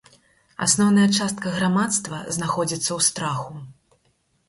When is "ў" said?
2.83-2.99